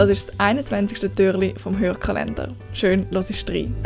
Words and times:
Das 0.00 0.08
ist 0.08 0.28
das 0.30 0.40
21. 0.40 1.10
Türli 1.14 1.54
vom 1.58 1.78
Hörkalender. 1.78 2.56
Schön, 2.72 3.06
los 3.10 3.28
ist 3.28 3.50
rein. 3.50 3.76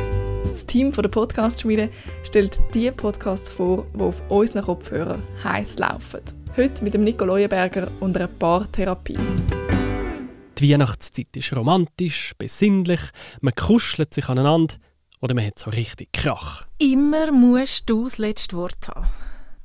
Das 0.44 0.64
Team 0.64 0.92
der 0.92 1.08
Podcast-Schmiede 1.08 1.90
stellt 2.22 2.60
die 2.72 2.88
Podcasts 2.92 3.48
vor, 3.48 3.84
die 3.96 4.00
auf 4.00 4.22
unseren 4.28 4.62
Kopfhörern 4.62 5.24
heiß 5.42 5.76
laufen. 5.80 6.20
Heute 6.56 6.84
mit 6.84 6.94
dem 6.94 7.02
Nico 7.02 7.24
Leuenberger 7.24 7.88
und 7.98 8.16
einer 8.16 8.28
Paartherapie. 8.28 9.18
Die 10.56 10.72
Weihnachtszeit 10.72 11.36
ist 11.36 11.56
romantisch, 11.56 12.34
besinnlich, 12.38 13.00
man 13.40 13.56
kuschelt 13.56 14.14
sich 14.14 14.28
aneinander 14.28 14.74
oder 15.20 15.34
man 15.34 15.44
hat 15.44 15.58
so 15.58 15.70
richtig 15.70 16.12
Krach. 16.12 16.64
Immer 16.78 17.32
musst 17.32 17.90
du 17.90 18.04
das 18.04 18.18
letzte 18.18 18.56
Wort 18.56 18.86
haben. 18.86 19.08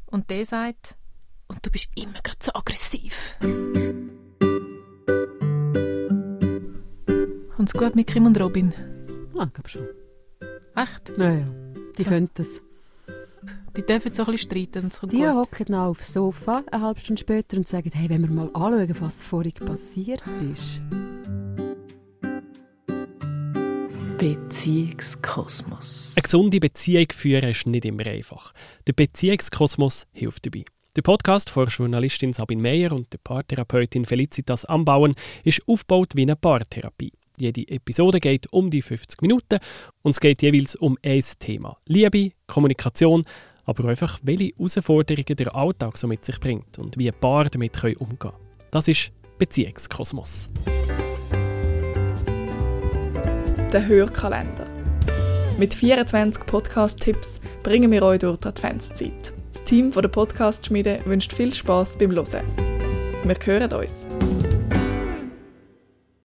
Und 0.07 0.31
der 0.31 0.47
sagt, 0.47 0.95
und 1.47 1.63
du 1.63 1.69
bist 1.69 1.89
immer 1.93 2.19
gerade 2.23 2.39
so 2.41 2.51
aggressiv. 2.55 3.35
Kommt's 7.71 7.85
gut 7.85 7.95
mit 7.95 8.07
Kim 8.07 8.25
und 8.25 8.39
Robin? 8.39 8.73
Ah, 9.37 9.45
ich 9.47 9.53
glaube 9.53 9.69
schon. 9.69 9.87
Echt? 10.75 11.17
Naja, 11.17 11.45
die 11.97 12.03
So. 12.03 12.09
können 12.09 12.29
das. 12.33 12.61
Die 13.77 13.85
dürfen 13.85 14.11
so 14.11 14.23
ein 14.25 14.31
bisschen 14.31 14.49
streiten 14.49 14.89
kommt 14.89 15.13
Die 15.13 15.17
gut. 15.17 15.27
hocken 15.27 15.65
dann 15.67 15.75
aufs 15.81 16.13
Sofa 16.13 16.63
eine 16.71 16.83
halbe 16.83 16.99
Stunde 16.99 17.19
später 17.19 17.57
und 17.57 17.67
sagen, 17.67 17.91
hey, 17.93 18.09
wenn 18.09 18.21
wir 18.21 18.29
mal 18.31 18.49
anschauen, 18.53 18.95
was 18.99 19.21
vorhin 19.21 19.53
passiert 19.53 20.23
ist. 20.51 20.81
Beziehungskosmos. 24.17 26.13
Eine 26.15 26.23
gesunde 26.23 26.59
Beziehung 26.59 27.05
führen 27.13 27.49
ist 27.51 27.67
nicht 27.67 27.85
immer 27.85 28.07
einfach. 28.07 28.53
Der 28.87 28.93
Beziehungskosmos 28.93 30.07
hilft 30.11 30.45
dabei. 30.47 30.65
Der 30.95 31.03
Podcast 31.03 31.49
von 31.51 31.67
Journalistin 31.67 32.33
Sabine 32.33 32.61
Meyer 32.63 32.91
und 32.91 33.13
der 33.13 33.19
Paartherapeutin 33.23 34.05
Felicitas 34.05 34.65
Ambauen 34.65 35.13
ist 35.43 35.61
aufgebaut 35.67 36.09
wie 36.15 36.23
eine 36.23 36.35
Paartherapie. 36.35 37.13
Jede 37.39 37.67
Episode 37.69 38.19
geht 38.19 38.51
um 38.51 38.69
die 38.69 38.81
50 38.81 39.21
Minuten 39.21 39.59
und 40.01 40.11
es 40.11 40.19
geht 40.19 40.41
jeweils 40.41 40.75
um 40.75 40.97
ein 41.03 41.23
Thema. 41.39 41.77
Liebe, 41.85 42.31
Kommunikation, 42.47 43.23
aber 43.65 43.85
auch 43.85 43.89
einfach, 43.89 44.19
welche 44.23 44.51
Herausforderungen 44.57 45.35
der 45.37 45.55
Alltag 45.55 45.97
so 45.97 46.07
mit 46.07 46.25
sich 46.25 46.39
bringt 46.39 46.77
und 46.79 46.97
wie 46.97 47.09
Paare 47.11 47.49
damit 47.49 47.79
können 47.79 47.95
umgehen 47.95 48.19
können. 48.19 48.33
Das 48.71 48.87
ist 48.87 49.11
Beziehungskosmos. 49.37 50.51
Der 53.71 53.87
Hörkalender. 53.87 54.67
Mit 55.57 55.73
24 55.73 56.45
Podcast-Tipps 56.45 57.39
bringen 57.63 57.91
wir 57.91 58.01
euch 58.01 58.19
durch 58.19 58.37
die 58.37 58.47
Adventszeit. 58.47 59.33
Das 59.53 59.63
Team 59.63 59.91
der 59.91 60.07
Podcast-Schmiede 60.07 61.01
wünscht 61.05 61.33
viel 61.33 61.53
Spaß 61.53 61.97
beim 61.97 62.11
Hören. 62.11 62.45
Wir 63.23 63.37
hören 63.45 63.73
uns. 63.73 64.48